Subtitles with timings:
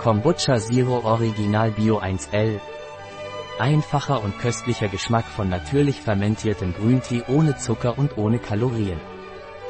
[0.00, 2.58] Kombucha Zero Original Bio 1L.
[3.58, 8.98] Einfacher und köstlicher Geschmack von natürlich fermentiertem Grüntee ohne Zucker und ohne Kalorien.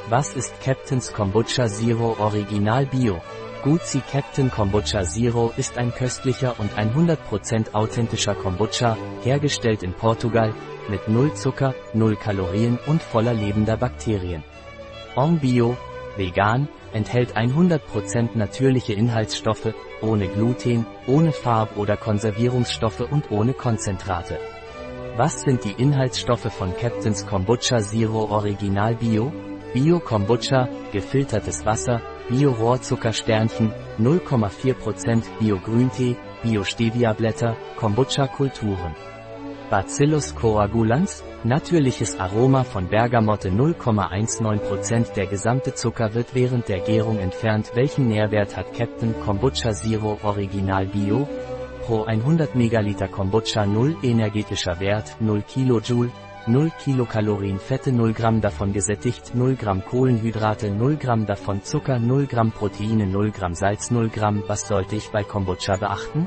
[0.08, 3.20] Was ist Captain's Kombucha Zero Original Bio?
[3.64, 10.54] Gucci Captain Kombucha Zero ist ein köstlicher und 100% authentischer Kombucha, hergestellt in Portugal,
[10.88, 14.44] mit null Zucker, null Kalorien und voller lebender Bakterien.
[15.16, 15.76] On Bio,
[16.20, 24.38] vegan, enthält 100% natürliche Inhaltsstoffe, ohne Gluten, ohne Farb- oder Konservierungsstoffe und ohne Konzentrate.
[25.16, 29.32] Was sind die Inhaltsstoffe von Captain's Kombucha Zero Original Bio?
[29.74, 38.94] Bio Kombucha, gefiltertes Wasser, Bio Rohrzuckersternchen, 0,4% Bio Grüntee, Bio Stevia Blätter, Kombucha Kulturen.
[39.70, 47.70] Bacillus coagulans, natürliches Aroma von Bergamotte 0,19% Der gesamte Zucker wird während der Gärung entfernt.
[47.74, 51.28] Welchen Nährwert hat Captain Kombucha Zero Original Bio?
[51.86, 56.10] Pro 100 Megaliter Kombucha 0 energetischer Wert 0 Kilojoule,
[56.48, 62.26] 0 Kilokalorien Fette 0 Gramm davon gesättigt 0 Gramm Kohlenhydrate 0 Gramm davon Zucker 0
[62.26, 66.26] Gramm Proteine 0 Gramm Salz 0 Gramm Was sollte ich bei Kombucha beachten?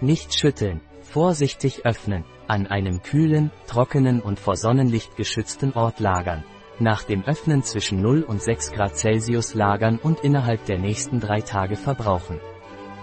[0.00, 6.44] Nicht schütteln, vorsichtig öffnen, an einem kühlen, trockenen und vor Sonnenlicht geschützten Ort lagern.
[6.80, 11.40] Nach dem Öffnen zwischen 0 und 6 Grad Celsius lagern und innerhalb der nächsten drei
[11.40, 12.40] Tage verbrauchen.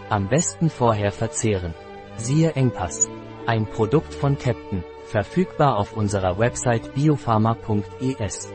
[0.10, 1.74] Am besten vorher verzehren.
[2.18, 3.10] Siehe Engpass.
[3.48, 8.52] Ein Produkt von Captain, verfügbar auf unserer Website biopharma.es.